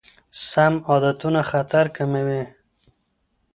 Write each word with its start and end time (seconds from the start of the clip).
سم 0.47 0.73
عادتونه 0.89 1.41
خطر 1.51 1.85
کموي. 1.95 2.43